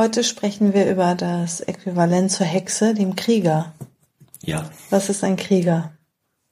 Heute 0.00 0.22
sprechen 0.22 0.74
wir 0.74 0.88
über 0.88 1.16
das 1.16 1.60
Äquivalent 1.60 2.30
zur 2.30 2.46
Hexe, 2.46 2.94
dem 2.94 3.16
Krieger. 3.16 3.74
Ja. 4.44 4.70
Was 4.90 5.08
ist 5.08 5.24
ein 5.24 5.34
Krieger? 5.34 5.92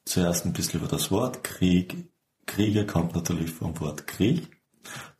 Zuerst 0.04 0.44
ein 0.44 0.52
bisschen 0.52 0.80
über 0.80 0.88
das 0.88 1.12
Wort 1.12 1.44
Krieg. 1.44 2.10
Krieger 2.46 2.84
kommt 2.84 3.14
natürlich 3.14 3.52
vom 3.52 3.78
Wort 3.78 4.08
Krieg. 4.08 4.50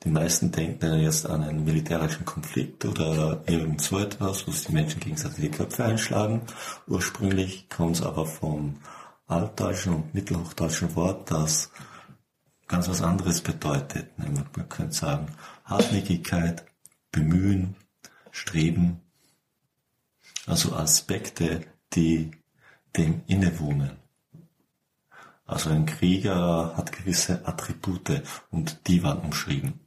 Die 0.02 0.09
meisten 0.09 0.51
denken 0.51 0.99
jetzt 0.99 1.25
an 1.25 1.45
einen 1.45 1.65
militärischen 1.65 2.25
Konflikt 2.25 2.85
oder 2.85 3.45
irgend 3.47 3.80
so 3.80 3.97
etwas, 4.01 4.45
wo 4.49 4.51
sich 4.51 4.66
die 4.66 4.73
Menschen 4.73 4.99
gegenseitig 4.99 5.43
die 5.43 5.57
Köpfe 5.57 5.85
einschlagen. 5.85 6.43
Ursprünglich 6.88 7.69
kommt 7.69 7.95
es 7.95 8.02
aber 8.02 8.27
vom 8.27 8.80
altdeutschen 9.29 9.95
und 9.95 10.15
mittelhochdeutschen 10.15 10.97
Wort, 10.97 11.30
das 11.30 11.71
ganz 12.66 12.88
was 12.88 13.02
anderes 13.02 13.41
bedeutet. 13.41 14.19
Man 14.19 14.69
könnte 14.69 14.97
sagen 14.97 15.29
Hartnäckigkeit, 15.65 16.66
Bemühen, 17.13 17.77
Streben. 18.36 19.00
Also 20.46 20.76
Aspekte, 20.76 21.62
die 21.95 22.32
dem 22.96 23.23
innewohnen. 23.26 23.93
Also 25.46 25.70
ein 25.70 25.87
Krieger 25.87 26.74
hat 26.76 26.93
gewisse 26.93 27.46
Attribute 27.46 28.23
und 28.51 28.88
die 28.88 29.02
waren 29.02 29.20
umschrieben. 29.20 29.80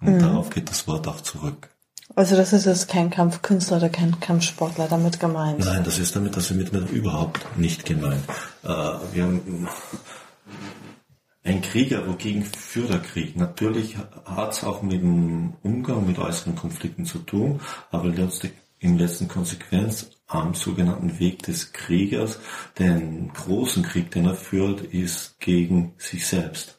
Und 0.00 0.16
mhm. 0.16 0.18
darauf 0.18 0.50
geht 0.50 0.68
das 0.68 0.86
Wort 0.86 1.08
auch 1.08 1.22
zurück. 1.22 1.70
Also 2.14 2.36
das 2.36 2.52
ist 2.52 2.66
jetzt 2.66 2.88
kein 2.88 3.08
Kampfkünstler 3.08 3.78
oder 3.78 3.88
kein 3.88 4.20
Kampfsportler 4.20 4.86
damit 4.86 5.18
gemeint? 5.18 5.60
Nein, 5.60 5.84
das 5.84 5.98
ist 5.98 6.14
damit, 6.14 6.36
das 6.36 6.50
ist 6.50 6.56
mit 6.56 6.90
überhaupt 6.90 7.56
nicht 7.56 7.86
gemeint. 7.86 8.22
Äh, 8.62 8.68
wir 8.68 9.24
haben 9.24 9.68
ein 11.44 11.60
Krieger, 11.60 12.08
wogegen 12.08 12.42
führt 12.42 12.88
der 12.88 13.00
Krieg? 13.00 13.36
Natürlich 13.36 13.96
hat 14.24 14.52
es 14.52 14.64
auch 14.64 14.82
mit 14.82 15.02
dem 15.02 15.54
Umgang 15.62 16.06
mit 16.06 16.18
äußeren 16.18 16.56
Konflikten 16.56 17.04
zu 17.04 17.18
tun, 17.18 17.60
aber 17.90 18.12
in 18.78 18.98
letzter 18.98 19.26
Konsequenz 19.26 20.10
am 20.26 20.54
sogenannten 20.54 21.18
Weg 21.18 21.42
des 21.42 21.72
Kriegers. 21.72 22.40
Den 22.78 23.30
großen 23.32 23.82
Krieg, 23.82 24.10
den 24.10 24.24
er 24.24 24.34
führt, 24.34 24.80
ist 24.80 25.38
gegen 25.38 25.92
sich 25.98 26.26
selbst. 26.26 26.78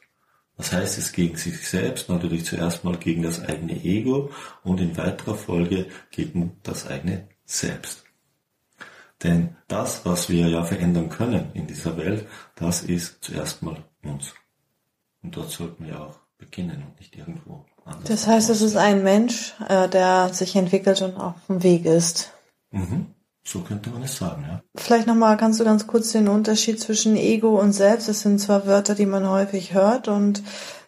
Was 0.56 0.72
heißt 0.72 0.98
es 0.98 1.12
gegen 1.12 1.36
sich 1.36 1.68
selbst? 1.68 2.08
Natürlich 2.08 2.44
zuerst 2.44 2.82
mal 2.82 2.96
gegen 2.96 3.22
das 3.22 3.40
eigene 3.40 3.84
Ego 3.84 4.30
und 4.64 4.80
in 4.80 4.96
weiterer 4.96 5.34
Folge 5.34 5.86
gegen 6.10 6.56
das 6.62 6.86
eigene 6.86 7.28
Selbst. 7.44 8.04
Denn 9.22 9.56
das, 9.68 10.04
was 10.04 10.28
wir 10.28 10.48
ja 10.48 10.64
verändern 10.64 11.08
können 11.08 11.50
in 11.54 11.66
dieser 11.66 11.96
Welt, 11.96 12.26
das 12.56 12.82
ist 12.82 13.22
zuerst 13.22 13.62
mal 13.62 13.84
uns. 14.02 14.34
Und 15.26 15.36
dort 15.36 15.50
sollten 15.50 15.84
wir 15.86 16.00
auch 16.00 16.20
beginnen 16.38 16.84
und 16.86 17.00
nicht 17.00 17.16
irgendwo 17.16 17.64
anders. 17.84 18.04
Das 18.04 18.28
heißt, 18.28 18.48
es 18.48 18.62
ist 18.62 18.76
ein 18.76 19.02
Mensch, 19.02 19.54
äh, 19.68 19.88
der 19.88 20.32
sich 20.32 20.54
entwickelt 20.54 21.02
und 21.02 21.16
auf 21.16 21.34
dem 21.48 21.64
Weg 21.64 21.84
ist. 21.84 22.30
Mhm. 22.70 23.06
So 23.42 23.62
könnte 23.62 23.90
man 23.90 24.04
es 24.04 24.16
sagen, 24.16 24.44
ja. 24.46 24.62
Vielleicht 24.76 25.08
nochmal, 25.08 25.36
kannst 25.36 25.58
du 25.58 25.64
ganz 25.64 25.88
kurz 25.88 26.12
den 26.12 26.28
Unterschied 26.28 26.78
zwischen 26.78 27.16
Ego 27.16 27.60
und 27.60 27.72
Selbst, 27.72 28.08
das 28.08 28.20
sind 28.20 28.38
zwar 28.38 28.68
Wörter, 28.68 28.94
die 28.94 29.04
man 29.04 29.28
häufig 29.28 29.74
hört 29.74 30.06
und 30.06 30.44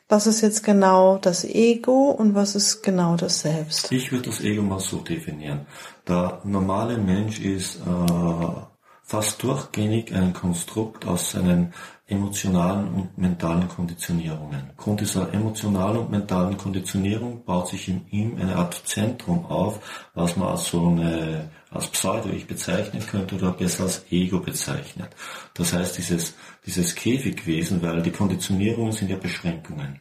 was 0.09 0.29
ist 0.29 0.41
jetzt 0.41 0.63
genau 0.63 1.19
das 1.19 1.45
Ego 1.45 2.11
und 2.11 2.37
was 2.37 2.55
ist 2.55 2.83
genau 2.83 3.17
das 3.17 3.41
Selbst? 3.41 3.91
Ich 3.91 4.13
würde 4.13 4.27
das 4.31 4.41
Ego 4.41 4.63
mal 4.63 4.79
so 4.79 4.99
definieren. 4.99 5.67
Der 6.07 6.41
normale 6.45 6.97
Mensch 6.97 7.41
ist 7.41 7.79
äh, 7.79 8.68
fast 9.09 9.43
durchgängig 9.43 10.15
ein 10.15 10.35
Konstrukt 10.35 11.07
aus 11.07 11.31
seinen 11.31 11.73
emotionalen 12.09 12.89
und 12.89 13.17
mentalen 13.17 13.67
Konditionierungen. 13.67 14.71
Aufgrund 14.77 15.01
dieser 15.01 15.33
emotionalen 15.33 15.97
und 16.01 16.11
mentalen 16.11 16.59
Konditionierung 16.59 17.43
baut 17.43 17.69
sich 17.69 17.89
in 17.89 18.07
ihm 18.11 18.37
eine 18.39 18.55
Art 18.57 18.75
Zentrum 18.85 19.47
auf, 19.47 20.11
was 20.15 20.37
man 20.37 20.49
als 20.49 20.67
so 20.67 20.89
eine, 20.89 21.49
als 21.71 21.87
Pseudo-Ich 21.89 22.47
bezeichnen 22.47 23.03
könnte 23.07 23.37
oder 23.37 23.53
besser 23.53 23.85
als 23.85 24.05
Ego 24.11 24.41
bezeichnet. 24.41 25.09
Das 25.55 25.73
heißt, 25.73 25.97
dieses, 25.97 26.35
dieses 26.67 26.95
Käfigwesen, 26.95 27.81
weil 27.81 28.03
die 28.03 28.11
Konditionierungen 28.11 28.93
sind 28.93 29.09
ja 29.09 29.17
Beschränkungen. 29.17 30.01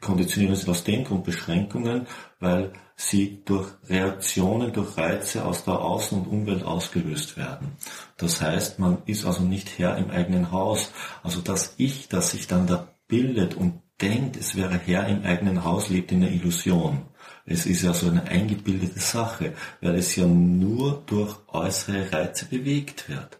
Konditionierungen 0.00 0.58
sind 0.58 0.68
aus 0.68 0.84
dem 0.84 1.04
Grund 1.04 1.24
Beschränkungen, 1.24 2.06
weil 2.40 2.72
sie 2.96 3.42
durch 3.44 3.68
Reaktionen, 3.88 4.72
durch 4.72 4.96
Reize 4.96 5.44
aus 5.44 5.64
der 5.64 5.74
Außen- 5.74 6.14
und 6.14 6.26
Umwelt 6.26 6.64
ausgelöst 6.64 7.36
werden. 7.36 7.72
Das 8.16 8.40
heißt, 8.40 8.78
man 8.78 8.98
ist 9.06 9.24
also 9.26 9.42
nicht 9.42 9.78
Herr 9.78 9.96
im 9.96 10.10
eigenen 10.10 10.50
Haus. 10.50 10.92
Also 11.22 11.40
das 11.40 11.74
Ich, 11.76 12.08
das 12.08 12.30
sich 12.30 12.46
dann 12.46 12.66
da 12.66 12.88
bildet 13.06 13.54
und 13.54 13.82
denkt, 14.00 14.36
es 14.36 14.56
wäre 14.56 14.78
Herr 14.78 15.06
im 15.06 15.24
eigenen 15.24 15.64
Haus, 15.64 15.88
lebt 15.88 16.12
in 16.12 16.20
der 16.22 16.30
Illusion. 16.32 17.02
Es 17.44 17.64
ist 17.64 17.82
ja 17.82 17.94
so 17.94 18.08
eine 18.08 18.24
eingebildete 18.24 18.98
Sache, 18.98 19.54
weil 19.80 19.94
es 19.94 20.16
ja 20.16 20.26
nur 20.26 21.02
durch 21.06 21.36
äußere 21.48 22.12
Reize 22.12 22.46
bewegt 22.46 23.08
wird. 23.08 23.38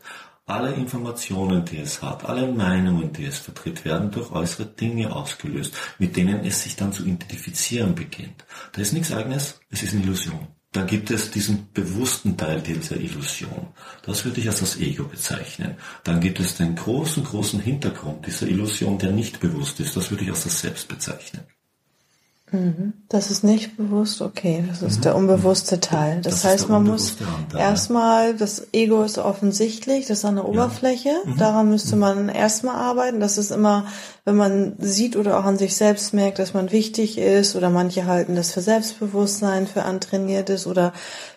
Alle 0.49 0.73
Informationen, 0.75 1.65
die 1.65 1.79
es 1.79 2.01
hat, 2.03 2.25
alle 2.25 2.47
Meinungen, 2.47 3.13
die 3.13 3.25
es 3.25 3.39
vertritt, 3.41 3.85
werden 3.85 4.13
durch 4.13 4.31
äußere 4.31 4.67
Dinge 4.67 5.13
ausgelöst, 5.13 5.75
mit 5.99 6.17
denen 6.17 6.45
es 6.45 6.63
sich 6.63 6.77
dann 6.77 6.93
zu 6.93 7.05
identifizieren 7.05 7.97
beginnt. 7.97 8.45
Da 8.73 8.81
ist 8.81 8.93
nichts 8.93 9.11
eigenes, 9.11 9.61
es 9.71 9.83
ist 9.83 9.95
eine 9.95 10.05
Illusion. 10.05 10.47
Dann 10.71 10.87
gibt 10.87 11.11
es 11.11 11.33
diesen 11.33 11.73
bewussten 11.73 12.37
Teil 12.37 12.61
dieser 12.61 12.97
Illusion. 12.97 13.69
Das 14.05 14.25
würde 14.25 14.41
ich 14.41 14.47
als 14.47 14.61
das 14.61 14.79
Ego 14.79 15.05
bezeichnen. 15.05 15.75
Dann 16.05 16.21
gibt 16.21 16.39
es 16.39 16.55
den 16.57 16.77
großen, 16.77 17.25
großen 17.25 17.59
Hintergrund 17.59 18.25
dieser 18.25 18.47
Illusion, 18.47 18.99
der 18.99 19.11
nicht 19.11 19.41
bewusst 19.41 19.81
ist. 19.81 19.97
Das 19.97 20.13
würde 20.13 20.23
ich 20.23 20.31
als 20.31 20.45
das 20.45 20.61
Selbst 20.61 20.87
bezeichnen. 20.87 21.43
Mhm. 22.53 22.93
Das 23.09 23.31
ist 23.31 23.43
nicht 23.43 23.77
bewusst, 23.77 24.23
okay, 24.23 24.65
das 24.69 24.81
ist 24.81 24.99
mhm. 24.99 25.03
der 25.03 25.17
unbewusste 25.17 25.81
Teil. 25.81 26.21
Das, 26.23 26.43
das 26.43 26.45
heißt, 26.45 26.69
man 26.69 26.85
muss 26.85 27.17
erstmal, 27.57 28.37
das 28.37 28.69
Ego 28.73 29.03
ist 29.03 29.19
offensichtlich, 29.19 30.07
das 30.07 30.19
ist 30.19 30.25
an 30.25 30.37
der 30.37 30.49
Oberfläche, 30.49 31.09
ja. 31.09 31.31
mhm. 31.31 31.37
daran 31.39 31.71
müsste 31.71 31.97
mhm. 31.97 32.01
man 32.01 32.29
erstmal 32.29 32.77
arbeiten. 32.77 33.19
Das 33.19 33.37
ist 33.37 33.51
immer, 33.51 33.87
wenn 34.25 34.37
man 34.37 34.75
sieht 34.79 35.17
oder 35.17 35.41
auch 35.41 35.45
an 35.45 35.59
sich 35.59 35.77
selbst 35.77 36.15
merkt, 36.15 36.39
dass 36.39 36.55
man 36.55 36.71
wichtig 36.71 37.19
ist 37.19 37.57
oder 37.57 37.71
manche 37.71 38.07
halten 38.07 38.37
das 38.37 38.53
für 38.53 38.61
Selbstbewusstsein, 38.61 39.67
für 39.67 39.83
antrainiert 39.83 40.49
ist 40.49 40.69
oder 40.69 40.93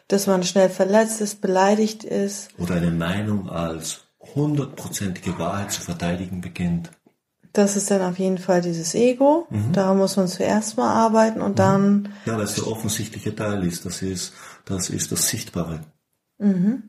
dass 0.07 0.27
man 0.27 0.43
schnell 0.43 0.69
verletzt 0.69 1.21
ist, 1.21 1.41
beleidigt 1.41 2.03
ist. 2.03 2.49
Oder 2.59 2.75
eine 2.75 2.91
Meinung 2.91 3.49
als 3.49 4.01
hundertprozentige 4.35 5.39
Wahrheit 5.39 5.71
zu 5.71 5.81
verteidigen 5.81 6.41
beginnt. 6.41 6.91
Das 7.53 7.75
ist 7.75 7.89
dann 7.89 8.01
auf 8.01 8.19
jeden 8.19 8.37
Fall 8.37 8.61
dieses 8.61 8.93
Ego. 8.95 9.47
Mhm. 9.49 9.73
Da 9.73 9.93
muss 9.93 10.17
man 10.17 10.27
zuerst 10.27 10.77
mal 10.77 10.93
arbeiten 10.93 11.41
und 11.41 11.51
mhm. 11.51 11.55
dann. 11.55 12.09
Ja, 12.25 12.37
weil 12.37 12.43
es 12.43 12.55
der 12.55 12.67
offensichtliche 12.67 13.35
Teil 13.35 13.65
ist. 13.65 13.85
Das 13.85 14.01
ist, 14.01 14.33
das 14.65 14.89
ist 14.89 15.11
das 15.11 15.27
Sichtbare. 15.27 15.81
Mhm. 16.37 16.83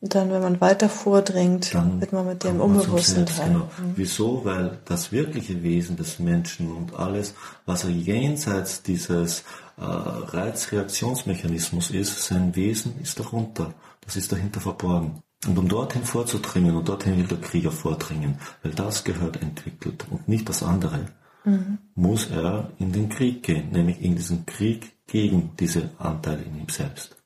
Und 0.00 0.14
dann, 0.16 0.32
wenn 0.32 0.42
man 0.42 0.60
weiter 0.60 0.88
vordringt, 0.88 1.74
dann 1.74 2.00
wird 2.00 2.12
man 2.12 2.26
mit 2.26 2.42
dem 2.42 2.60
Unbewussten 2.60 3.24
Teil. 3.24 3.52
Genau. 3.52 3.64
Mhm. 3.64 3.92
Wieso? 3.94 4.44
Weil 4.44 4.78
das 4.84 5.12
wirkliche 5.12 5.62
Wesen 5.62 5.96
des 5.96 6.18
Menschen 6.18 6.72
und 6.72 6.96
alles, 6.96 7.34
was 7.66 7.84
er 7.84 7.90
jenseits 7.90 8.82
dieses 8.82 9.44
äh, 9.76 9.84
Reizreaktionsmechanismus 9.84 11.92
ist, 11.92 12.24
sein 12.24 12.56
Wesen 12.56 13.00
ist 13.00 13.20
darunter. 13.20 13.74
Das 14.00 14.16
ist 14.16 14.32
dahinter 14.32 14.60
verborgen. 14.60 15.22
Und 15.46 15.58
um 15.58 15.68
dorthin 15.68 16.04
vorzudringen, 16.04 16.76
und 16.76 16.88
dorthin 16.88 17.16
will 17.18 17.26
der 17.26 17.40
Krieger 17.40 17.72
vordringen, 17.72 18.38
weil 18.62 18.72
das 18.72 19.02
gehört 19.02 19.42
entwickelt 19.42 20.06
und 20.10 20.28
nicht 20.28 20.48
das 20.48 20.62
andere, 20.62 21.06
mhm. 21.44 21.78
muss 21.94 22.30
er 22.30 22.70
in 22.78 22.92
den 22.92 23.08
Krieg 23.08 23.42
gehen, 23.42 23.70
nämlich 23.72 24.00
in 24.00 24.14
diesen 24.14 24.46
Krieg 24.46 24.92
gegen 25.06 25.50
diese 25.58 25.90
Anteile 25.98 26.42
in 26.42 26.60
ihm 26.60 26.68
selbst. 26.68 27.16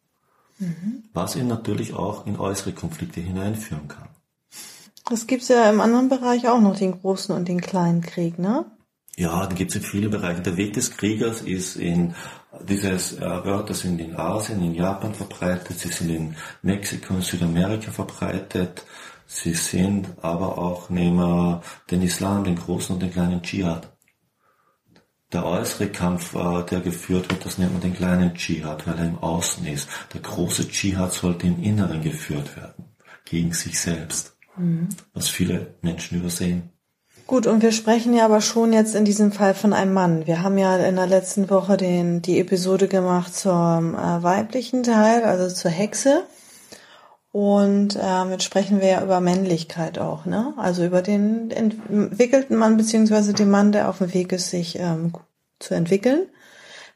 Mhm. 0.58 1.04
Was 1.12 1.36
ihn 1.36 1.46
natürlich 1.46 1.92
auch 1.92 2.26
in 2.26 2.38
äußere 2.38 2.72
Konflikte 2.72 3.20
hineinführen 3.20 3.88
kann. 3.88 4.08
Das 5.08 5.26
gibt's 5.26 5.48
ja 5.48 5.70
im 5.70 5.80
anderen 5.80 6.08
Bereich 6.08 6.48
auch 6.48 6.60
noch, 6.60 6.76
den 6.76 7.00
großen 7.00 7.34
und 7.34 7.46
den 7.46 7.60
kleinen 7.60 8.00
Krieg, 8.00 8.38
ne? 8.38 8.64
Ja, 9.18 9.46
da 9.46 9.54
gibt 9.54 9.70
es 9.70 9.76
in 9.76 9.82
vielen 9.82 10.10
Bereichen. 10.10 10.42
Der 10.42 10.58
Weg 10.58 10.74
des 10.74 10.94
Kriegers 10.94 11.40
ist 11.40 11.76
in 11.76 12.14
dieses 12.68 13.14
äh, 13.14 13.44
Wörter 13.44 13.72
sind 13.72 13.98
in 13.98 14.16
Asien, 14.16 14.62
in 14.62 14.74
Japan 14.74 15.14
verbreitet, 15.14 15.78
sie 15.78 15.88
sind 15.88 16.10
in 16.10 16.36
Mexiko 16.62 17.14
und 17.14 17.24
Südamerika 17.24 17.90
verbreitet. 17.90 18.84
Sie 19.26 19.54
sind 19.54 20.08
aber 20.22 20.58
auch, 20.58 20.88
nehmen 20.88 21.16
wir 21.16 21.62
den 21.90 22.02
Islam, 22.02 22.44
den 22.44 22.56
großen 22.56 22.94
und 22.94 23.00
den 23.00 23.10
kleinen 23.10 23.42
Dschihad. 23.42 23.92
Der 25.32 25.44
äußere 25.44 25.88
Kampf, 25.88 26.34
äh, 26.34 26.62
der 26.64 26.80
geführt 26.80 27.30
wird, 27.30 27.44
das 27.44 27.58
nennt 27.58 27.72
man 27.72 27.80
den 27.80 27.94
kleinen 27.94 28.34
Dschihad, 28.34 28.86
weil 28.86 28.98
er 28.98 29.06
im 29.06 29.18
Außen 29.18 29.66
ist. 29.66 29.88
Der 30.12 30.20
große 30.20 30.68
Dschihad 30.68 31.12
sollte 31.12 31.46
im 31.46 31.62
Inneren 31.62 32.02
geführt 32.02 32.54
werden, 32.56 32.84
gegen 33.24 33.52
sich 33.52 33.80
selbst, 33.80 34.36
mhm. 34.56 34.90
was 35.14 35.28
viele 35.28 35.74
Menschen 35.80 36.20
übersehen. 36.20 36.75
Gut, 37.26 37.48
und 37.48 37.60
wir 37.60 37.72
sprechen 37.72 38.14
ja 38.14 38.24
aber 38.24 38.40
schon 38.40 38.72
jetzt 38.72 38.94
in 38.94 39.04
diesem 39.04 39.32
Fall 39.32 39.54
von 39.54 39.72
einem 39.72 39.92
Mann. 39.92 40.28
Wir 40.28 40.42
haben 40.42 40.58
ja 40.58 40.76
in 40.76 40.94
der 40.94 41.08
letzten 41.08 41.50
Woche 41.50 41.76
den, 41.76 42.22
die 42.22 42.38
Episode 42.38 42.86
gemacht 42.86 43.34
zum 43.34 43.96
äh, 43.96 44.22
weiblichen 44.22 44.84
Teil, 44.84 45.24
also 45.24 45.52
zur 45.52 45.72
Hexe. 45.72 46.22
Und 47.32 47.98
ähm, 48.00 48.30
jetzt 48.30 48.44
sprechen 48.44 48.80
wir 48.80 48.88
ja 48.88 49.02
über 49.02 49.20
Männlichkeit 49.20 49.98
auch, 49.98 50.24
ne? 50.24 50.54
Also 50.56 50.86
über 50.86 51.02
den 51.02 51.50
entwickelten 51.50 52.56
Mann 52.56 52.76
beziehungsweise 52.76 53.34
den 53.34 53.50
Mann, 53.50 53.72
der 53.72 53.88
auf 53.88 53.98
dem 53.98 54.14
Weg 54.14 54.32
ist, 54.32 54.50
sich 54.50 54.78
ähm, 54.78 55.12
zu 55.58 55.74
entwickeln. 55.74 56.28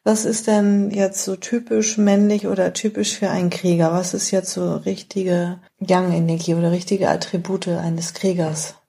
Was 0.05 0.25
ist 0.25 0.47
denn 0.47 0.93
jetzt 0.93 1.25
so 1.25 1.35
typisch 1.37 1.99
männlich 1.99 2.47
oder 2.47 2.73
typisch 2.73 3.19
für 3.19 3.31
einen 3.31 3.51
Krieger? 3.51 3.93
Was 3.93 4.15
ist 4.15 4.31
jetzt 4.31 4.53
so 4.53 4.77
richtige 4.77 5.59
Yang-Energie 5.81 6.55
oder 6.55 6.71
richtige 6.71 7.11
Attribute 7.11 7.69
eines 7.69 8.15
Kriegers? 8.15 8.80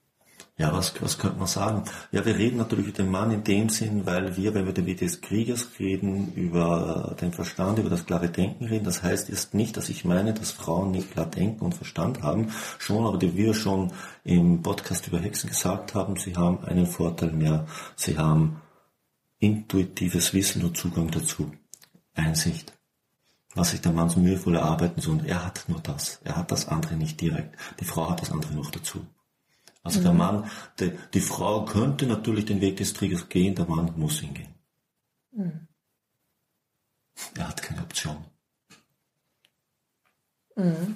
Ja, 0.61 0.71
was, 0.71 0.93
was 1.01 1.17
könnte 1.17 1.39
man 1.39 1.47
sagen? 1.47 1.85
Ja, 2.11 2.23
wir 2.23 2.37
reden 2.37 2.57
natürlich 2.57 2.85
über 2.85 2.97
den 2.97 3.09
Mann 3.09 3.31
in 3.31 3.43
dem 3.43 3.69
Sinn, 3.69 4.05
weil 4.05 4.37
wir, 4.37 4.53
wenn 4.53 4.67
wir 4.67 4.73
den 4.73 4.85
Weg 4.85 4.99
des 4.99 5.19
Kriegers 5.19 5.67
reden, 5.79 6.33
über 6.35 7.15
den 7.19 7.33
Verstand, 7.33 7.79
über 7.79 7.89
das 7.89 8.05
klare 8.05 8.29
Denken 8.29 8.65
reden. 8.65 8.85
Das 8.85 9.01
heißt 9.01 9.29
jetzt 9.29 9.55
nicht, 9.55 9.75
dass 9.75 9.89
ich 9.89 10.05
meine, 10.05 10.35
dass 10.35 10.51
Frauen 10.51 10.91
nicht 10.91 11.13
klar 11.13 11.25
denken 11.25 11.65
und 11.65 11.73
Verstand 11.73 12.21
haben. 12.21 12.51
Schon, 12.77 13.07
aber 13.07 13.19
wie 13.19 13.35
wir 13.35 13.55
schon 13.55 13.91
im 14.23 14.61
Podcast 14.61 15.07
über 15.07 15.17
Hexen 15.17 15.49
gesagt 15.49 15.95
haben, 15.95 16.15
sie 16.17 16.35
haben 16.35 16.63
einen 16.63 16.85
Vorteil 16.85 17.31
mehr. 17.31 17.65
Sie 17.95 18.19
haben 18.19 18.61
intuitives 19.39 20.31
Wissen 20.35 20.63
und 20.63 20.77
Zugang 20.77 21.09
dazu. 21.09 21.51
Einsicht. 22.13 22.71
Was 23.55 23.71
sich 23.71 23.81
der 23.81 23.93
Mann 23.93 24.09
so 24.09 24.19
mühevoll 24.19 24.57
erarbeiten 24.57 25.01
soll. 25.01 25.13
Und 25.13 25.25
er 25.25 25.43
hat 25.43 25.65
nur 25.69 25.79
das. 25.79 26.21
Er 26.23 26.37
hat 26.37 26.51
das 26.51 26.67
andere 26.67 26.97
nicht 26.97 27.19
direkt. 27.19 27.57
Die 27.79 27.85
Frau 27.85 28.11
hat 28.11 28.21
das 28.21 28.31
andere 28.31 28.53
noch 28.53 28.69
dazu. 28.69 29.07
Also 29.83 29.99
mhm. 29.99 30.03
der 30.03 30.13
Mann, 30.13 30.51
die, 30.79 30.91
die, 31.13 31.21
Frau 31.21 31.65
könnte 31.65 32.05
natürlich 32.05 32.45
den 32.45 32.61
Weg 32.61 32.77
des 32.77 32.93
Triggers 32.93 33.29
gehen, 33.29 33.55
der 33.55 33.65
Mann 33.65 33.93
muss 33.97 34.19
hingehen. 34.19 34.53
Mhm. 35.31 35.67
Er 37.35 37.47
hat 37.47 37.61
keine 37.61 37.81
Option. 37.81 38.17
Mhm. 40.55 40.95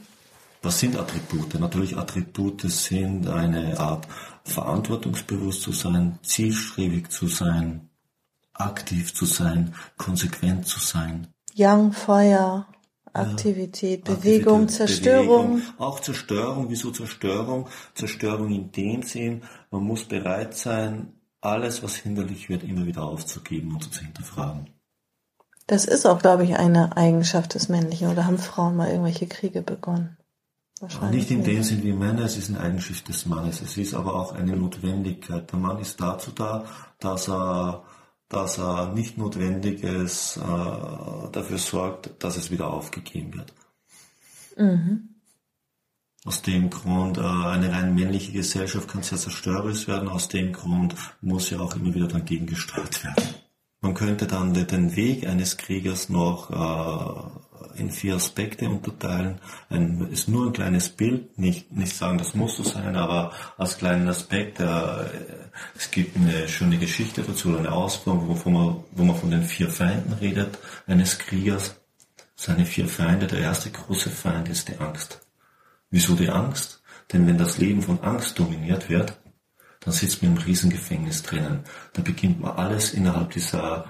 Was 0.61 0.79
sind 0.79 0.97
Attribute? 0.97 1.59
Natürlich 1.59 1.95
Attribute 1.95 2.61
sind 2.61 3.27
eine 3.27 3.79
Art 3.79 4.07
verantwortungsbewusst 4.43 5.61
zu 5.61 5.71
sein, 5.71 6.19
zielstrebig 6.23 7.09
zu 7.09 7.27
sein, 7.27 7.89
aktiv 8.53 9.13
zu 9.13 9.25
sein, 9.25 9.75
konsequent 9.97 10.67
zu 10.67 10.79
sein. 10.79 11.27
Young 11.55 11.93
Feuer. 11.93 12.67
Aktivität, 13.15 14.03
Bewegung, 14.03 14.63
Aktivität, 14.63 14.71
Zerstörung. 14.71 15.55
Bewegung, 15.55 15.79
auch 15.79 15.99
Zerstörung. 15.99 16.69
Wieso 16.69 16.91
Zerstörung? 16.91 17.67
Zerstörung 17.93 18.51
in 18.51 18.71
dem 18.71 19.03
Sinn, 19.03 19.43
man 19.71 19.83
muss 19.83 20.03
bereit 20.03 20.55
sein, 20.55 21.13
alles, 21.41 21.83
was 21.83 21.95
hinderlich 21.95 22.49
wird, 22.49 22.63
immer 22.63 22.85
wieder 22.85 23.03
aufzugeben 23.03 23.73
und 23.73 23.93
zu 23.93 24.01
hinterfragen. 24.01 24.69
Das 25.67 25.85
ist 25.85 26.05
auch, 26.05 26.19
glaube 26.19 26.43
ich, 26.43 26.57
eine 26.57 26.95
Eigenschaft 26.95 27.55
des 27.55 27.69
Männlichen. 27.69 28.09
Oder 28.09 28.25
haben 28.25 28.37
Frauen 28.37 28.75
mal 28.75 28.89
irgendwelche 28.89 29.27
Kriege 29.27 29.61
begonnen? 29.61 30.17
Wahrscheinlich 30.79 31.29
nicht 31.29 31.31
in 31.31 31.43
dem 31.43 31.63
Sinn 31.63 31.83
wie 31.83 31.93
Männer, 31.93 32.25
es 32.25 32.37
ist 32.37 32.49
eine 32.49 32.59
Eigenschaft 32.59 33.07
des 33.07 33.25
Mannes. 33.25 33.61
Es 33.61 33.77
ist 33.77 33.93
aber 33.93 34.13
auch 34.13 34.33
eine 34.33 34.55
Notwendigkeit. 34.55 35.51
Der 35.51 35.59
Mann 35.59 35.79
ist 35.79 35.99
dazu 36.01 36.31
da, 36.31 36.65
dass 36.99 37.29
er 37.29 37.83
dass 38.29 38.57
er 38.57 38.93
nicht 38.93 39.17
Notwendiges 39.17 40.37
äh, 40.37 40.41
dafür 41.31 41.57
sorgt, 41.57 42.11
dass 42.23 42.37
es 42.37 42.51
wieder 42.51 42.67
aufgegeben 42.67 43.33
wird. 43.35 43.53
Mhm. 44.57 45.09
Aus 46.25 46.41
dem 46.41 46.71
Grund, 46.71 47.19
äh, 47.19 47.21
eine 47.21 47.71
rein 47.71 47.93
männliche 47.93 48.31
Gesellschaft 48.31 48.87
kann 48.87 49.03
sehr 49.03 49.19
zerstörerisch 49.19 49.87
werden. 49.87 50.09
Aus 50.09 50.27
dem 50.27 50.53
Grund 50.53 50.95
muss 51.21 51.51
ja 51.51 51.59
auch 51.59 51.75
immer 51.75 51.93
wieder 51.93 52.07
dagegen 52.07 52.47
gesteuert 52.47 53.03
werden. 53.03 53.35
Man 53.81 53.93
könnte 53.93 54.25
dann 54.25 54.53
den 54.53 54.95
Weg 54.95 55.27
eines 55.27 55.57
Kriegers 55.57 56.09
noch 56.09 56.49
äh, 56.49 57.39
in 57.77 57.91
vier 57.91 58.15
Aspekte 58.15 58.67
unterteilen. 58.69 59.39
Ein, 59.69 60.07
ist 60.11 60.27
nur 60.27 60.47
ein 60.47 60.53
kleines 60.53 60.89
Bild, 60.89 61.37
nicht, 61.37 61.71
nicht 61.71 61.95
sagen, 61.95 62.17
das 62.17 62.35
muss 62.35 62.57
so 62.57 62.63
sein, 62.63 62.95
aber 62.95 63.31
als 63.57 63.77
kleinen 63.77 64.07
Aspekt, 64.07 64.59
äh, 64.59 65.05
es 65.75 65.91
gibt 65.91 66.17
eine 66.17 66.47
schöne 66.47 66.77
Geschichte 66.77 67.23
dazu, 67.23 67.57
eine 67.57 67.71
Ausführung, 67.71 68.27
wo, 68.27 68.49
man, 68.49 68.83
wo 68.91 69.03
man 69.03 69.15
von 69.15 69.31
den 69.31 69.43
vier 69.43 69.69
Feinden 69.69 70.13
redet, 70.13 70.57
eines 70.87 71.19
Kriegers. 71.19 71.75
Seine 72.35 72.65
vier 72.65 72.87
Feinde, 72.87 73.27
der 73.27 73.39
erste 73.39 73.71
große 73.71 74.09
Feind 74.09 74.49
ist 74.49 74.67
die 74.67 74.77
Angst. 74.77 75.25
Wieso 75.89 76.15
die 76.15 76.29
Angst? 76.29 76.81
Denn 77.13 77.25
wenn 77.27 77.37
das 77.37 77.57
Leben 77.57 77.81
von 77.81 78.01
Angst 78.01 78.37
dominiert 78.37 78.89
wird, 78.89 79.17
dann 79.85 79.93
sitzt 79.93 80.21
man 80.21 80.33
im 80.33 80.37
Riesengefängnis 80.39 81.23
drinnen. 81.23 81.63
Da 81.93 82.01
beginnt 82.01 82.41
man 82.41 82.57
alles 82.57 82.93
innerhalb 82.93 83.31
dieser 83.31 83.85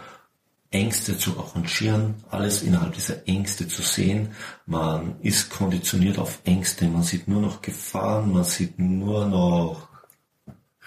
Ängste 0.71 1.17
zu 1.17 1.39
arrangieren, 1.39 2.15
alles 2.29 2.61
innerhalb 2.61 2.93
dieser 2.93 3.27
Ängste 3.27 3.67
zu 3.67 3.81
sehen. 3.81 4.29
Man 4.65 5.15
ist 5.21 5.49
konditioniert 5.49 6.17
auf 6.17 6.39
Ängste, 6.43 6.85
man 6.85 7.03
sieht 7.03 7.27
nur 7.27 7.41
noch 7.41 7.61
Gefahren, 7.61 8.31
man 8.33 8.43
sieht 8.43 8.77
nur 8.79 9.25
noch 9.25 9.87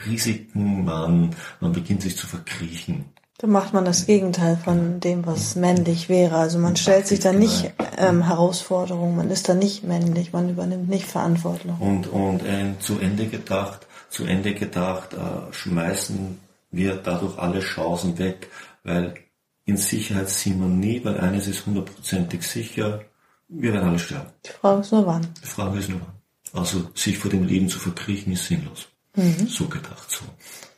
Risiken, 0.06 0.84
man, 0.84 1.34
man 1.60 1.72
beginnt 1.72 2.02
sich 2.02 2.16
zu 2.16 2.26
verkriechen. 2.26 3.06
Da 3.40 3.46
macht 3.46 3.72
man 3.72 3.84
das 3.84 4.06
Gegenteil 4.06 4.56
von 4.56 4.98
dem, 4.98 5.24
was 5.24 5.54
männlich 5.54 6.08
wäre. 6.08 6.36
Also 6.36 6.58
man 6.58 6.74
stellt 6.74 7.06
sich 7.06 7.20
da 7.20 7.32
nicht 7.32 7.72
ähm, 7.96 8.26
Herausforderungen, 8.26 9.16
man 9.16 9.30
ist 9.30 9.48
da 9.48 9.54
nicht 9.54 9.84
männlich, 9.84 10.32
man 10.32 10.50
übernimmt 10.50 10.88
nicht 10.88 11.06
Verantwortung. 11.06 11.76
Und, 11.78 12.08
und 12.08 12.42
äh, 12.42 12.76
zu 12.80 12.98
Ende 12.98 13.26
gedacht, 13.26 13.86
zu 14.10 14.24
Ende 14.24 14.54
gedacht, 14.54 15.14
äh, 15.14 15.52
schmeißen 15.52 16.38
wir 16.72 16.96
dadurch 16.96 17.38
alle 17.38 17.60
Chancen 17.60 18.18
weg, 18.18 18.48
weil 18.82 19.14
in 19.68 19.76
Sicherheit 19.76 20.30
sind 20.30 20.58
wir 20.60 20.66
nie, 20.66 21.04
weil 21.04 21.20
eines 21.20 21.46
ist 21.46 21.66
hundertprozentig 21.66 22.42
sicher, 22.42 23.04
wir 23.48 23.74
werden 23.74 23.90
alle 23.90 23.98
sterben. 23.98 24.30
Die 24.46 24.48
Frage 24.48 24.80
ist 24.80 24.92
nur 24.92 25.06
wann. 25.06 25.28
Die 25.42 25.46
Frage 25.46 25.78
ist 25.78 25.90
nur 25.90 26.00
wann. 26.00 26.58
Also 26.58 26.90
sich 26.94 27.18
vor 27.18 27.30
dem 27.30 27.44
Leben 27.44 27.68
zu 27.68 27.78
verkriechen 27.78 28.32
ist 28.32 28.46
sinnlos. 28.46 28.88
Mhm. 29.14 29.46
So 29.46 29.68
gedacht 29.68 30.10
so. 30.10 30.24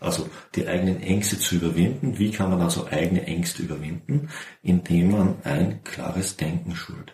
Also 0.01 0.29
die 0.57 0.67
eigenen 0.67 1.01
Ängste 1.03 1.39
zu 1.39 1.55
überwinden. 1.55 2.19
Wie 2.19 2.33
kann 2.33 2.51
man 2.51 2.61
also 2.63 2.89
eigene 2.89 3.25
Ängste 3.27 3.63
überwinden? 3.63 4.29
Indem 4.61 5.13
man 5.13 5.37
ein 5.45 5.85
klares 5.85 6.37
Denken 6.37 6.75
schult. 6.75 7.13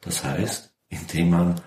Das 0.00 0.24
heißt, 0.24 0.72
indem 0.88 1.28
man 1.28 1.60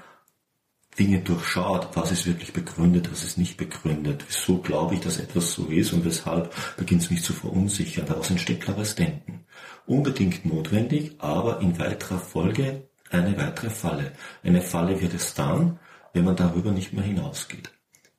Dinge 1.00 1.20
durchschaut, 1.20 1.90
was 1.94 2.12
ist 2.12 2.28
wirklich 2.28 2.52
begründet, 2.54 3.12
was 3.12 3.24
ist 3.24 3.38
nicht 3.38 3.58
begründet, 3.58 4.26
wieso 4.28 4.58
glaube 4.58 4.96
ich, 4.96 5.02
dass 5.02 5.20
etwas 5.20 5.54
so 5.54 5.68
ist 5.68 5.94
und 5.94 6.04
weshalb 6.04 6.54
beginnt 6.78 7.04
es 7.04 7.12
mich 7.12 7.24
zu 7.24 7.34
verunsichern. 7.34 8.06
Daraus 8.06 8.30
entsteht 8.30 8.62
klares 8.62 8.96
Denken. 8.96 9.46
Unbedingt 9.86 10.46
notwendig, 10.46 11.16
aber 11.20 11.62
in 11.62 11.80
weiterer 11.80 12.20
Folge 12.20 12.90
eine 13.10 13.38
weitere 13.38 13.70
Falle. 13.70 14.12
Eine 14.44 14.62
Falle 14.62 15.02
wird 15.02 15.14
es 15.14 15.34
dann, 15.34 15.80
wenn 16.14 16.26
man 16.26 16.36
darüber 16.36 16.72
nicht 16.72 16.94
mehr 16.94 17.04
hinausgeht. 17.04 17.72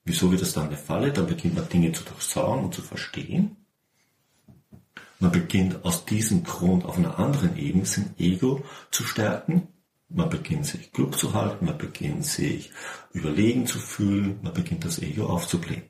Wieso 0.04 0.30
wird 0.30 0.42
es 0.42 0.54
dann 0.54 0.66
eine 0.66 0.76
Falle? 0.76 1.12
Dann 1.12 1.26
beginnt 1.26 1.54
man 1.54 1.68
Dinge 1.68 1.92
zu 1.92 2.04
durchschauen 2.04 2.64
und 2.64 2.74
zu 2.74 2.82
verstehen. 2.82 3.56
Man 5.20 5.30
beginnt 5.30 5.84
aus 5.84 6.04
diesem 6.04 6.42
Grund 6.42 6.84
auf 6.84 6.98
einer 6.98 7.18
anderen 7.18 7.56
Ebene 7.56 7.86
sein 7.86 8.14
Ego 8.18 8.64
zu 8.90 9.04
stärken 9.04 9.68
man 10.14 10.28
beginnt 10.28 10.66
sich 10.66 10.92
klug 10.92 11.18
zu 11.18 11.34
halten, 11.34 11.66
man 11.66 11.78
beginnt 11.78 12.24
sich 12.24 12.72
überlegen 13.12 13.66
zu 13.66 13.78
fühlen, 13.78 14.40
man 14.42 14.52
beginnt 14.52 14.84
das 14.84 15.00
Ego 15.00 15.26
aufzublähen. 15.26 15.84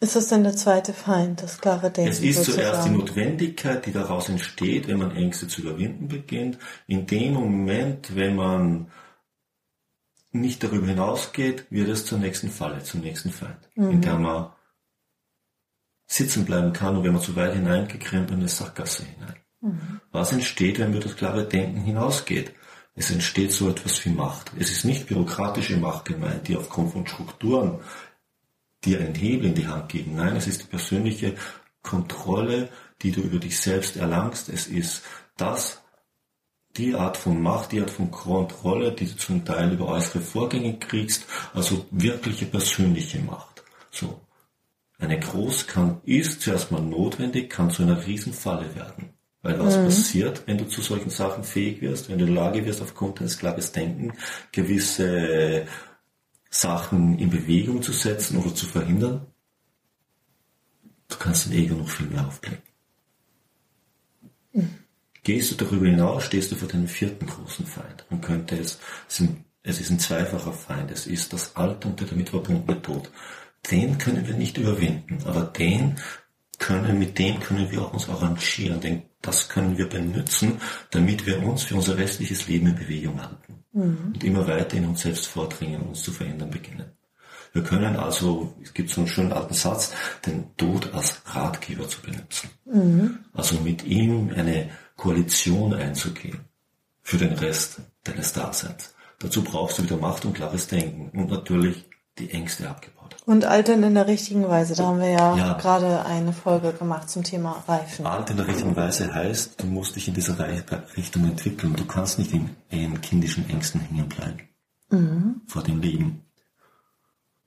Ist 0.00 0.14
das 0.14 0.28
denn 0.28 0.44
der 0.44 0.54
zweite 0.54 0.92
Feind, 0.92 1.42
das 1.42 1.60
klare 1.60 1.90
Denken? 1.90 2.12
Es 2.12 2.20
ist 2.20 2.36
sozusagen? 2.36 2.62
zuerst 2.62 2.86
die 2.86 2.92
Notwendigkeit, 2.92 3.84
die 3.84 3.92
daraus 3.92 4.28
entsteht, 4.28 4.86
wenn 4.86 4.98
man 4.98 5.16
Ängste 5.16 5.48
zu 5.48 5.62
überwinden 5.62 6.06
beginnt. 6.06 6.58
In 6.86 7.06
dem 7.06 7.34
Moment, 7.34 8.14
wenn 8.14 8.36
man 8.36 8.92
nicht 10.30 10.62
darüber 10.62 10.86
hinausgeht, 10.86 11.66
wird 11.70 11.88
es 11.88 12.06
zur 12.06 12.18
nächsten 12.18 12.50
Falle, 12.50 12.82
zum 12.84 13.00
nächsten 13.00 13.30
Feind, 13.30 13.58
mhm. 13.74 13.90
in 13.90 14.00
der 14.00 14.18
man 14.18 14.52
sitzen 16.06 16.44
bleiben 16.44 16.72
kann 16.72 16.96
und 16.96 17.04
wenn 17.04 17.12
man 17.12 17.22
zu 17.22 17.34
weit 17.34 17.54
hineingekrempelt 17.54 18.30
in 18.30 18.38
eine 18.38 18.48
Sackgasse 18.48 19.04
hinein. 19.04 19.36
Mhm. 19.60 20.00
Was 20.12 20.32
entsteht, 20.32 20.78
wenn 20.78 20.92
wir 20.92 21.00
das 21.00 21.16
klare 21.16 21.44
Denken 21.46 21.80
hinausgeht? 21.80 22.54
Es 22.98 23.12
entsteht 23.12 23.52
so 23.52 23.70
etwas 23.70 24.04
wie 24.04 24.10
Macht. 24.10 24.50
Es 24.58 24.72
ist 24.72 24.84
nicht 24.84 25.06
bürokratische 25.06 25.76
Macht 25.76 26.06
gemeint, 26.06 26.48
die 26.48 26.56
aufgrund 26.56 26.92
von 26.92 27.06
Strukturen 27.06 27.78
dir 28.84 28.98
einen 28.98 29.14
Hebel 29.14 29.50
in 29.50 29.54
die 29.54 29.68
Hand 29.68 29.88
geben. 29.88 30.16
Nein, 30.16 30.34
es 30.34 30.48
ist 30.48 30.62
die 30.62 30.66
persönliche 30.66 31.36
Kontrolle, 31.80 32.70
die 33.00 33.12
du 33.12 33.20
über 33.20 33.38
dich 33.38 33.60
selbst 33.60 33.96
erlangst. 33.96 34.48
Es 34.48 34.66
ist 34.66 35.04
das, 35.36 35.80
die 36.76 36.96
Art 36.96 37.16
von 37.16 37.40
Macht, 37.40 37.70
die 37.70 37.80
Art 37.80 37.90
von 37.90 38.10
Kontrolle, 38.10 38.90
die 38.90 39.06
du 39.06 39.16
zum 39.16 39.44
Teil 39.44 39.72
über 39.72 39.86
äußere 39.86 40.20
Vorgänge 40.20 40.76
kriegst, 40.80 41.24
also 41.54 41.86
wirkliche 41.92 42.46
persönliche 42.46 43.20
Macht. 43.20 43.62
So. 43.92 44.20
Eine 44.98 45.20
Groß 45.20 45.68
kann, 45.68 46.00
ist 46.04 46.42
zuerst 46.42 46.72
mal 46.72 46.82
notwendig, 46.82 47.48
kann 47.48 47.70
zu 47.70 47.84
einer 47.84 48.04
Riesenfalle 48.04 48.74
werden. 48.74 49.17
Weil 49.42 49.58
was 49.60 49.76
mhm. 49.76 49.84
passiert, 49.84 50.42
wenn 50.46 50.58
du 50.58 50.64
zu 50.66 50.82
solchen 50.82 51.10
Sachen 51.10 51.44
fähig 51.44 51.80
wirst, 51.80 52.08
wenn 52.08 52.18
du 52.18 52.26
in 52.26 52.34
der 52.34 52.42
Lage 52.44 52.64
wirst, 52.64 52.82
aufgrund 52.82 53.20
deines 53.20 53.38
klares 53.38 53.70
Denken 53.72 54.12
gewisse 54.50 55.66
Sachen 56.50 57.18
in 57.18 57.30
Bewegung 57.30 57.82
zu 57.82 57.92
setzen 57.92 58.38
oder 58.38 58.54
zu 58.54 58.66
verhindern? 58.66 59.26
Du 61.08 61.16
kannst 61.16 61.46
dein 61.46 61.52
Ego 61.54 61.74
noch 61.76 61.88
viel 61.88 62.06
mehr 62.06 62.26
aufblähen. 62.26 62.62
Mhm. 64.52 64.70
Gehst 65.22 65.50
du 65.50 65.54
darüber 65.56 65.86
hinaus, 65.86 66.24
stehst 66.24 66.50
du 66.50 66.56
vor 66.56 66.68
deinem 66.68 66.88
vierten 66.88 67.26
großen 67.26 67.66
Feind. 67.66 68.04
Man 68.10 68.20
könnte 68.20 68.56
es, 68.56 68.78
es 69.62 69.80
ist 69.80 69.90
ein 69.90 70.00
zweifacher 70.00 70.52
Feind. 70.52 70.90
Es 70.90 71.06
ist 71.06 71.32
das 71.32 71.54
Alter 71.54 71.88
und 71.88 72.00
der 72.00 72.08
damit 72.08 72.30
verbundene 72.30 72.80
Tod. 72.82 73.10
Den 73.70 73.98
können 73.98 74.26
wir 74.26 74.34
nicht 74.34 74.56
überwinden, 74.56 75.18
aber 75.26 75.42
den 75.42 75.96
können, 76.58 76.98
mit 76.98 77.18
dem 77.18 77.38
können 77.40 77.70
wir 77.70 77.82
auch 77.82 77.92
uns 77.92 78.08
arrangieren, 78.08 78.80
denn 78.80 79.02
das 79.22 79.48
können 79.48 79.76
wir 79.76 79.88
benutzen, 79.88 80.60
damit 80.90 81.26
wir 81.26 81.42
uns 81.42 81.64
für 81.64 81.74
unser 81.74 81.96
restliches 81.98 82.46
Leben 82.48 82.68
in 82.68 82.76
Bewegung 82.76 83.20
halten 83.20 83.64
mhm. 83.72 84.12
und 84.14 84.24
immer 84.24 84.46
weiter 84.46 84.76
in 84.76 84.86
uns 84.86 85.00
selbst 85.00 85.26
vordringen, 85.26 85.82
uns 85.82 86.02
zu 86.02 86.12
verändern 86.12 86.50
beginnen. 86.50 86.92
Wir 87.52 87.62
können 87.62 87.96
also, 87.96 88.54
es 88.62 88.74
gibt 88.74 88.90
so 88.90 89.00
einen 89.00 89.08
schönen 89.08 89.32
alten 89.32 89.54
Satz, 89.54 89.92
den 90.26 90.54
Tod 90.56 90.92
als 90.92 91.22
Ratgeber 91.26 91.88
zu 91.88 92.02
benutzen. 92.02 92.50
Mhm. 92.66 93.18
Also 93.32 93.58
mit 93.60 93.84
ihm 93.84 94.30
eine 94.36 94.70
Koalition 94.96 95.74
einzugehen 95.74 96.40
für 97.02 97.16
den 97.16 97.32
Rest 97.32 97.80
deines 98.04 98.32
Daseins. 98.32 98.94
Dazu 99.18 99.42
brauchst 99.42 99.78
du 99.78 99.82
wieder 99.82 99.96
Macht 99.96 100.24
und 100.24 100.34
klares 100.34 100.68
Denken 100.68 101.18
und 101.18 101.30
natürlich 101.30 101.84
die 102.18 102.30
Ängste 102.30 102.68
abgebaut. 102.68 103.16
Und 103.26 103.44
altern 103.44 103.82
in 103.82 103.94
der 103.94 104.06
richtigen 104.06 104.48
Weise. 104.48 104.74
Da 104.74 104.86
haben 104.86 105.00
wir 105.00 105.10
ja, 105.10 105.36
ja, 105.36 105.52
gerade 105.54 106.04
eine 106.06 106.32
Folge 106.32 106.72
gemacht 106.72 107.10
zum 107.10 107.24
Thema 107.24 107.62
Reifen. 107.66 108.06
Altern 108.06 108.30
in 108.30 108.36
der 108.38 108.48
richtigen 108.48 108.76
Weise 108.76 109.12
heißt, 109.12 109.62
du 109.62 109.66
musst 109.66 109.96
dich 109.96 110.08
in 110.08 110.14
dieser 110.14 110.38
Richtung 110.96 111.24
entwickeln. 111.24 111.76
Du 111.76 111.84
kannst 111.84 112.18
nicht 112.18 112.32
in, 112.32 112.50
in 112.70 113.00
kindischen 113.00 113.48
Ängsten 113.50 113.80
hängen 113.80 114.08
bleiben. 114.08 114.48
Mhm. 114.90 115.42
Vor 115.46 115.62
dem 115.62 115.80
Leben. 115.80 116.22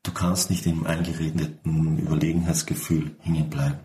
Du 0.03 0.11
kannst 0.11 0.49
nicht 0.49 0.65
im 0.65 0.85
eingeredeten 0.85 1.97
Überlegenheitsgefühl 1.99 3.15
hängen 3.19 3.49
bleiben. 3.49 3.79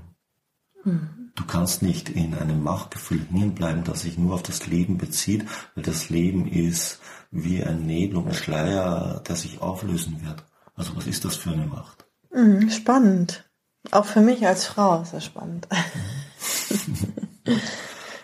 Mhm. 0.85 1.33
Du 1.35 1.45
kannst 1.45 1.83
nicht 1.83 2.09
in 2.09 2.35
einem 2.35 2.63
Machtgefühl 2.63 3.27
hängen 3.31 3.55
bleiben, 3.55 3.85
das 3.85 4.03
sich 4.03 4.17
nur 4.17 4.35
auf 4.35 4.43
das 4.43 4.67
Leben 4.67 4.97
bezieht, 4.97 5.45
weil 5.75 5.85
das 5.85 6.09
Leben 6.09 6.47
ist 6.49 7.01
wie 7.31 7.63
ein 7.63 7.87
Nebel 7.87 8.17
und 8.17 8.29
ein 8.29 8.35
Schleier, 8.35 9.23
der 9.27 9.37
sich 9.37 9.61
auflösen 9.61 10.25
wird. 10.25 10.43
Also 10.77 10.95
was 10.95 11.07
ist 11.07 11.25
das 11.25 11.37
für 11.37 11.51
eine 11.51 11.67
Macht? 11.67 12.07
Mhm, 12.33 12.71
spannend. 12.71 13.45
Auch 13.91 14.05
für 14.05 14.21
mich 14.21 14.47
als 14.47 14.67
Frau 14.67 15.03
ist 15.03 15.13
das 15.13 15.25
spannend. 15.25 15.67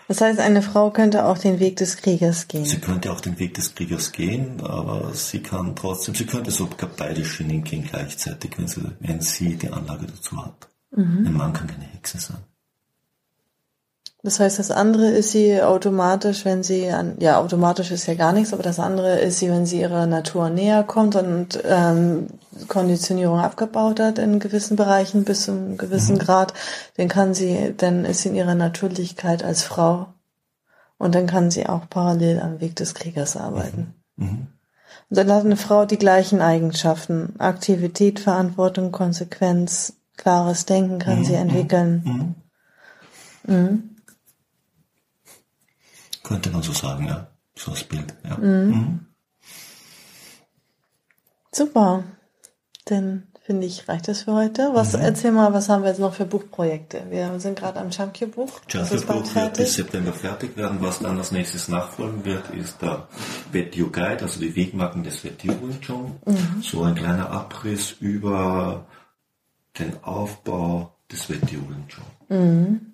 Das 0.07 0.21
heißt, 0.21 0.39
eine 0.39 0.61
Frau 0.61 0.91
könnte 0.91 1.25
auch 1.25 1.37
den 1.37 1.59
Weg 1.59 1.77
des 1.77 1.97
Kriegers 1.97 2.47
gehen. 2.47 2.65
Sie 2.65 2.79
könnte 2.79 3.11
auch 3.11 3.21
den 3.21 3.39
Weg 3.39 3.53
des 3.53 3.73
Kriegers 3.73 4.11
gehen, 4.11 4.61
aber 4.61 5.13
sie 5.13 5.39
kann 5.39 5.75
trotzdem, 5.75 6.13
sie 6.13 6.25
könnte 6.25 6.51
sogar 6.51 6.89
beide 6.95 7.23
Schienen 7.23 7.63
gehen 7.63 7.87
gleichzeitig, 7.89 8.57
wenn 8.57 8.67
sie, 8.67 8.81
wenn 8.99 9.21
sie 9.21 9.55
die 9.55 9.69
Anlage 9.69 10.07
dazu 10.07 10.37
hat. 10.45 10.67
Mhm. 10.91 11.25
Ein 11.25 11.33
Mann 11.33 11.53
kann 11.53 11.67
keine 11.67 11.85
Hexe 11.85 12.19
sein. 12.19 12.43
Das 14.25 14.39
heißt, 14.39 14.57
das 14.57 14.71
andere 14.71 15.09
ist 15.09 15.31
sie 15.31 15.61
automatisch, 15.61 16.45
wenn 16.45 16.63
sie 16.63 16.89
an, 16.89 17.17
ja, 17.19 17.41
automatisch 17.41 17.91
ist 17.91 18.05
ja 18.05 18.13
gar 18.13 18.31
nichts, 18.31 18.53
aber 18.53 18.63
das 18.63 18.79
andere 18.79 19.19
ist 19.19 19.39
sie, 19.39 19.49
wenn 19.49 19.65
sie 19.65 19.81
ihrer 19.81 20.05
Natur 20.05 20.49
näher 20.49 20.83
kommt 20.83 21.17
und 21.17 21.61
ähm, 21.65 22.27
Konditionierung 22.69 23.39
abgebaut 23.39 23.99
hat 23.99 24.19
in 24.19 24.39
gewissen 24.39 24.77
Bereichen 24.77 25.25
bis 25.25 25.43
zu 25.43 25.51
einem 25.51 25.77
gewissen 25.77 26.15
mhm. 26.15 26.19
Grad, 26.19 26.53
dann 26.95 27.09
kann 27.09 27.33
sie, 27.33 27.73
dann 27.75 28.05
ist 28.05 28.21
sie 28.21 28.29
in 28.29 28.35
ihrer 28.35 28.55
Natürlichkeit 28.55 29.43
als 29.43 29.63
Frau 29.63 30.07
und 30.97 31.15
dann 31.15 31.27
kann 31.27 31.51
sie 31.51 31.67
auch 31.67 31.89
parallel 31.89 32.39
am 32.39 32.61
Weg 32.61 32.77
des 32.77 32.93
Kriegers 32.93 33.35
arbeiten. 33.35 33.93
Mhm. 34.15 34.25
Mhm. 34.25 34.47
Und 35.09 35.17
dann 35.17 35.33
hat 35.33 35.43
eine 35.43 35.57
Frau 35.57 35.85
die 35.85 35.97
gleichen 35.97 36.39
Eigenschaften. 36.39 37.35
Aktivität, 37.39 38.21
Verantwortung, 38.21 38.93
Konsequenz, 38.93 39.97
klares 40.15 40.65
Denken 40.65 40.99
kann 40.99 41.19
mhm. 41.19 41.25
sie 41.25 41.33
entwickeln. 41.33 42.35
Könnte 46.23 46.49
man 46.49 46.63
so 46.63 46.71
sagen, 46.71 47.05
ja. 47.05 47.27
So 47.55 47.71
das 47.71 47.83
Bild, 47.83 48.13
ja. 48.23 48.37
Mhm. 48.37 48.69
Mhm. 48.69 49.05
Super. 51.51 52.03
Dann 52.85 53.27
finde 53.43 53.67
ich, 53.67 53.87
reicht 53.89 54.07
das 54.07 54.23
für 54.23 54.33
heute. 54.33 54.71
Was, 54.73 54.93
mhm. 54.93 55.01
erzähl 55.01 55.31
mal, 55.31 55.53
was 55.53 55.69
haben 55.69 55.83
wir 55.83 55.89
jetzt 55.89 55.99
noch 55.99 56.13
für 56.13 56.25
Buchprojekte? 56.25 57.03
Wir 57.09 57.39
sind 57.39 57.59
gerade 57.59 57.79
am 57.79 57.91
Champion-Buch. 57.91 58.61
Champion-Buch 58.67 59.35
wird 59.35 59.57
bis 59.57 59.75
September 59.75 60.13
fertig 60.13 60.55
werden. 60.55 60.77
Was 60.81 60.99
dann 60.99 61.17
als 61.17 61.31
nächstes 61.31 61.67
nachfolgen 61.67 62.23
wird, 62.23 62.49
ist 62.51 62.81
der 62.81 63.07
Wetiu 63.51 63.91
Guide, 63.91 64.21
also 64.21 64.39
die 64.39 64.55
Wegmarken 64.55 65.03
des 65.03 65.23
Wetiu 65.23 65.51
Wing 65.61 65.79
mhm. 66.25 66.61
So 66.61 66.83
ein 66.83 66.95
kleiner 66.95 67.29
Abriss 67.29 67.91
über 67.99 68.85
den 69.77 70.03
Aufbau 70.03 70.95
des 71.11 71.29
Wetiu 71.29 71.59
Wing 71.67 71.85
Mhm. 72.29 72.92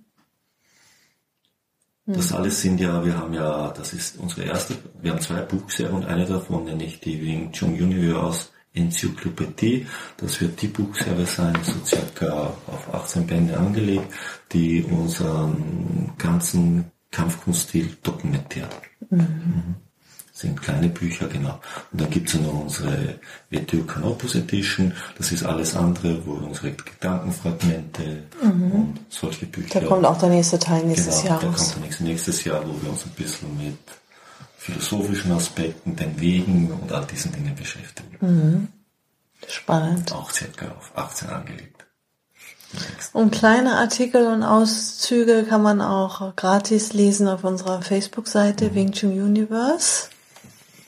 Das 2.13 2.33
alles 2.33 2.61
sind 2.61 2.79
ja, 2.79 3.05
wir 3.05 3.17
haben 3.17 3.33
ja, 3.33 3.71
das 3.75 3.93
ist 3.93 4.17
unsere 4.17 4.43
erste, 4.43 4.75
wir 5.01 5.11
haben 5.11 5.21
zwei 5.21 5.41
Buchserien 5.41 5.95
und 5.95 6.05
eine 6.05 6.25
davon 6.25 6.65
nenne 6.65 6.83
ich 6.83 6.99
die 6.99 7.21
Wing 7.21 7.51
Chun 7.51 7.73
Universe 7.73 8.47
Enzyklopädie. 8.73 9.87
Das 10.17 10.41
wird 10.41 10.61
die 10.61 10.67
Buchserie 10.67 11.25
sein, 11.25 11.57
so 11.63 11.73
circa 11.85 12.53
auf 12.67 12.93
18 12.93 13.27
Bände 13.27 13.57
angelegt, 13.57 14.13
die 14.51 14.83
unseren 14.83 16.13
ganzen 16.17 16.91
Kampfkunststil 17.11 17.97
dokumentiert. 18.03 18.69
Mhm. 19.09 19.19
Mhm 19.19 19.75
sind 20.39 20.61
kleine 20.61 20.87
Bücher, 20.87 21.27
genau. 21.27 21.59
Und 21.91 22.01
dann 22.01 22.09
gibt 22.09 22.29
es 22.29 22.35
noch 22.39 22.61
unsere 22.61 23.19
Video 23.49 23.83
Canopus 23.83 24.35
Edition, 24.35 24.93
das 25.17 25.31
ist 25.31 25.43
alles 25.43 25.75
andere, 25.75 26.25
wo 26.25 26.33
unsere 26.33 26.71
Gedankenfragmente 26.71 28.23
mhm. 28.41 28.71
und 28.71 28.99
solche 29.09 29.45
Bücher. 29.45 29.81
Da 29.81 29.87
kommt 29.87 30.05
auch 30.05 30.17
der 30.17 30.29
nächste 30.29 30.57
Teil 30.57 30.85
nächstes 30.85 31.23
genau, 31.23 31.33
Jahr. 31.33 31.39
Da 31.41 31.47
kommt 31.47 31.75
der 31.75 31.81
nächste, 31.81 32.03
nächstes 32.03 32.43
Jahr, 32.45 32.61
wo 32.65 32.81
wir 32.81 32.89
uns 32.89 33.05
ein 33.05 33.11
bisschen 33.11 33.57
mit 33.57 33.77
philosophischen 34.57 35.31
Aspekten, 35.31 35.95
den 35.95 36.19
Wegen 36.19 36.71
und 36.71 36.91
all 36.91 37.05
diesen 37.05 37.31
Dingen 37.31 37.55
beschäftigen. 37.55 38.17
Mhm. 38.21 38.67
Spannend. 39.47 40.13
Auch 40.13 40.31
circa 40.31 40.67
auf 40.67 40.91
18 40.95 41.29
angelegt. 41.29 41.85
Und 43.13 43.31
kleine 43.31 43.77
Artikel 43.77 44.27
und 44.27 44.43
Auszüge 44.43 45.43
kann 45.43 45.63
man 45.63 45.81
auch 45.81 46.35
gratis 46.35 46.93
lesen 46.93 47.27
auf 47.27 47.43
unserer 47.43 47.81
Facebook-Seite 47.81 48.65
mhm. 48.69 48.75
Wing 48.75 48.91
Chun 48.91 49.11
Universe. 49.11 50.09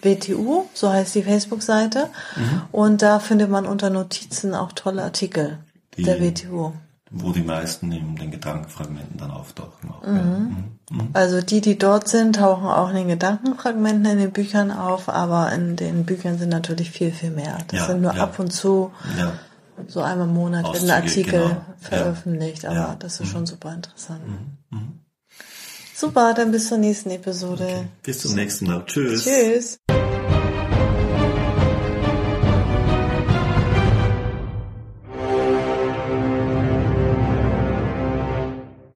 WTU, 0.01 0.65
so 0.73 0.91
heißt 0.91 1.15
die 1.15 1.23
Facebook-Seite. 1.23 2.09
Mhm. 2.35 2.61
Und 2.71 3.01
da 3.01 3.19
findet 3.19 3.49
man 3.49 3.65
unter 3.65 3.89
Notizen 3.89 4.55
auch 4.55 4.71
tolle 4.73 5.03
Artikel 5.03 5.59
die, 5.97 6.03
der 6.03 6.19
WTU. 6.19 6.73
Wo 7.09 7.31
die 7.31 7.41
meisten 7.41 7.91
in 7.91 8.15
den 8.15 8.31
Gedankenfragmenten 8.31 9.17
dann 9.17 9.31
auftauchen. 9.31 9.91
Auch, 9.91 10.05
mhm. 10.05 10.15
Ja. 10.15 10.23
Mhm. 10.23 10.71
mhm. 10.89 11.09
Also 11.13 11.41
die, 11.41 11.61
die 11.61 11.77
dort 11.77 12.07
sind, 12.07 12.37
tauchen 12.37 12.67
auch 12.67 12.89
in 12.89 12.95
den 12.95 13.07
Gedankenfragmenten 13.09 14.05
in 14.05 14.17
den 14.17 14.31
Büchern 14.31 14.71
auf, 14.71 15.09
aber 15.09 15.51
in 15.51 15.75
den 15.75 16.05
Büchern 16.05 16.37
sind 16.37 16.49
natürlich 16.49 16.91
viel, 16.91 17.11
viel 17.11 17.31
mehr. 17.31 17.57
Das 17.67 17.79
ja, 17.79 17.85
sind 17.87 18.01
nur 18.01 18.15
ja. 18.15 18.23
ab 18.23 18.39
und 18.39 18.51
zu 18.51 18.91
so 19.87 20.01
einmal 20.01 20.27
im 20.27 20.33
Monat 20.33 20.65
wird 20.65 20.83
ein 20.83 20.91
Artikel 20.91 21.41
genau. 21.41 21.65
veröffentlicht, 21.79 22.65
aber 22.65 22.95
das 22.99 23.19
ist 23.19 23.29
schon 23.29 23.41
mhm. 23.41 23.47
super 23.47 23.73
interessant. 23.73 24.21
Super, 26.01 26.33
dann 26.33 26.51
bis 26.51 26.67
zur 26.67 26.79
nächsten 26.79 27.11
Episode. 27.11 27.63
Okay. 27.63 27.87
Bis 28.01 28.21
zum 28.21 28.33
nächsten 28.33 28.65
Mal. 28.65 28.83
Tschüss. 28.87 29.23
Tschüss. 29.23 29.77